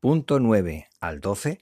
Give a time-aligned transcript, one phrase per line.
[0.00, 1.60] punto 9 al 12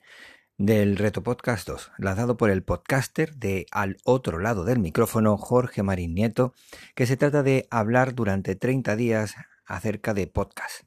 [0.59, 5.83] del Reto Podcast 2, lanzado por el podcaster de Al otro lado del micrófono, Jorge
[5.83, 6.55] Marín Nieto,
[6.95, 9.35] que se trata de hablar durante 30 días
[9.67, 10.85] acerca de podcast.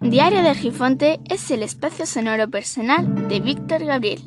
[0.00, 4.22] Diario de Gifonte es el espacio sonoro personal de Víctor Gabriel.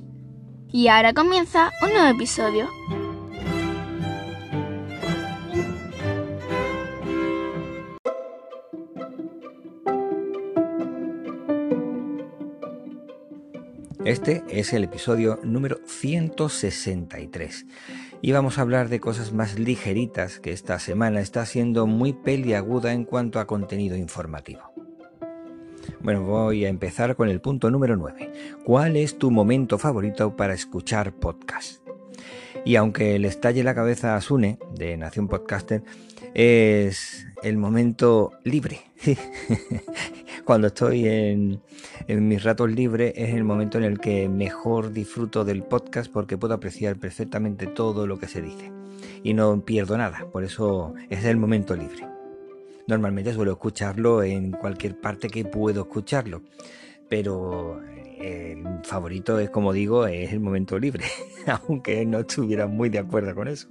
[0.71, 2.67] Y ahora comienza un nuevo episodio.
[14.05, 17.65] Este es el episodio número 163
[18.21, 22.91] y vamos a hablar de cosas más ligeritas que esta semana está siendo muy peliaguda
[22.91, 24.73] en cuanto a contenido informativo.
[26.01, 28.31] Bueno, voy a empezar con el punto número 9.
[28.65, 31.81] ¿Cuál es tu momento favorito para escuchar podcast?
[32.65, 35.81] Y aunque le estalle la cabeza a Sune, de Nación Podcaster,
[36.33, 38.81] es el momento libre.
[40.45, 41.61] Cuando estoy en,
[42.07, 46.53] mis ratos libres es el momento en el que mejor disfruto del podcast porque puedo
[46.53, 48.69] apreciar perfectamente todo lo que se dice
[49.23, 50.27] y no pierdo nada.
[50.31, 52.05] Por eso es el momento libre.
[52.87, 56.41] Normalmente suelo escucharlo en cualquier parte que puedo escucharlo,
[57.07, 57.81] pero
[58.19, 61.05] el favorito es, como digo, es el momento libre,
[61.67, 63.69] aunque no estuviera muy de acuerdo con eso.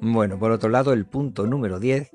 [0.00, 2.10] Bueno, por otro lado, el punto número 10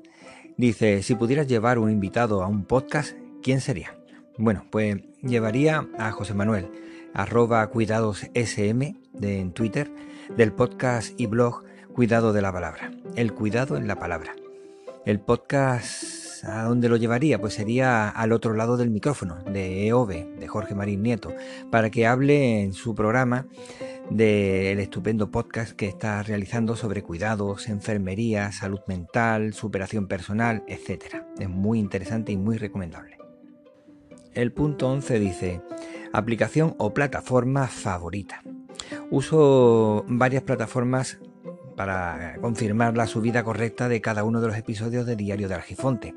[0.56, 3.96] dice, si pudieras llevar un invitado a un podcast, ¿quién sería?
[4.38, 6.68] Bueno, pues llevaría a José Manuel,
[7.14, 9.90] arroba cuidadosSM de, en Twitter,
[10.36, 14.34] del podcast y blog Cuidado de la Palabra, el cuidado en la palabra.
[15.06, 17.40] El podcast, ¿a dónde lo llevaría?
[17.40, 21.32] Pues sería al otro lado del micrófono, de EOB, de Jorge Marín Nieto,
[21.70, 23.46] para que hable en su programa
[24.10, 31.22] del estupendo podcast que está realizando sobre cuidados, enfermería, salud mental, superación personal, etc.
[31.38, 33.18] Es muy interesante y muy recomendable.
[34.34, 35.62] El punto 11 dice,
[36.12, 38.42] aplicación o plataforma favorita.
[39.10, 41.18] Uso varias plataformas
[41.76, 46.14] para confirmar la subida correcta de cada uno de los episodios de Diario de Argifonte.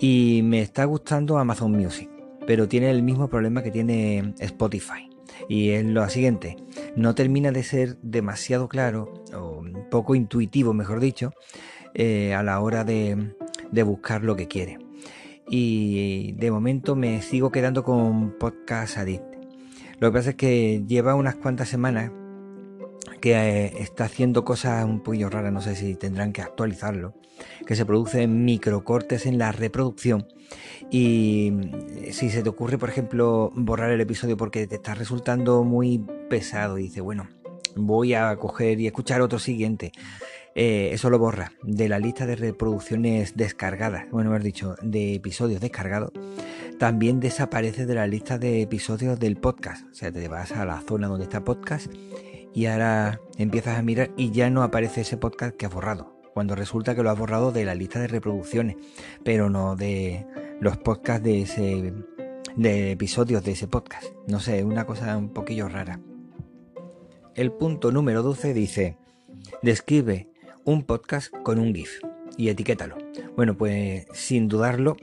[0.00, 2.10] Y me está gustando Amazon Music,
[2.46, 5.12] pero tiene el mismo problema que tiene Spotify
[5.48, 6.56] y es lo siguiente,
[6.96, 11.32] no termina de ser demasiado claro, o poco intuitivo, mejor dicho,
[11.94, 13.34] eh, a la hora de,
[13.84, 14.78] buscar lo que quiere.
[15.48, 19.24] Y de momento me sigo quedando con Podcast Addict.
[19.98, 22.10] Lo que pasa es que lleva unas cuantas semanas
[23.22, 27.14] que eh, está haciendo cosas un poquillo raras, no sé si tendrán que actualizarlo,
[27.66, 30.26] que se producen microcortes en la reproducción.
[30.90, 31.52] Y
[32.10, 36.78] si se te ocurre, por ejemplo, borrar el episodio porque te está resultando muy pesado
[36.78, 37.28] y dices, bueno,
[37.76, 39.92] voy a coger y escuchar otro siguiente,
[40.56, 45.60] eh, eso lo borra de la lista de reproducciones descargadas, bueno, has dicho, de episodios
[45.60, 46.10] descargados,
[46.78, 50.80] también desaparece de la lista de episodios del podcast, o sea, te vas a la
[50.80, 51.90] zona donde está podcast
[52.54, 56.54] y ahora empiezas a mirar y ya no aparece ese podcast que has borrado, cuando
[56.54, 58.76] resulta que lo has borrado de la lista de reproducciones,
[59.24, 60.26] pero no de
[60.60, 61.92] los podcasts de ese
[62.56, 64.04] de episodios de ese podcast.
[64.26, 66.00] No sé, una cosa un poquillo rara.
[67.34, 68.98] El punto número 12 dice,
[69.62, 70.28] describe
[70.64, 72.02] un podcast con un GIF
[72.36, 72.98] y etiquétalo.
[73.36, 74.96] Bueno, pues sin dudarlo,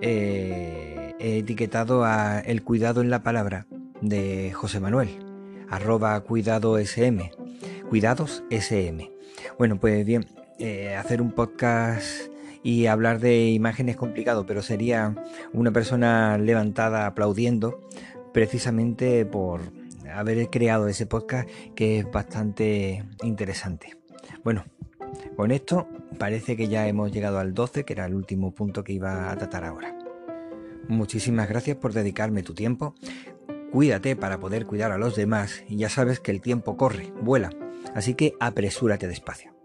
[0.00, 3.66] eh, he etiquetado a El cuidado en la palabra
[4.00, 5.27] de José Manuel
[5.70, 7.30] arroba cuidado sm,
[7.88, 9.10] cuidados sm.
[9.58, 10.26] Bueno, pues bien,
[10.58, 12.06] eh, hacer un podcast
[12.62, 15.14] y hablar de imágenes es complicado, pero sería
[15.52, 17.88] una persona levantada aplaudiendo
[18.32, 19.60] precisamente por
[20.12, 23.96] haber creado ese podcast que es bastante interesante.
[24.44, 24.64] Bueno,
[25.36, 28.92] con esto parece que ya hemos llegado al 12, que era el último punto que
[28.92, 29.96] iba a tratar ahora.
[30.88, 32.94] Muchísimas gracias por dedicarme tu tiempo.
[33.72, 37.50] Cuídate para poder cuidar a los demás y ya sabes que el tiempo corre, vuela,
[37.94, 39.57] así que apresúrate despacio.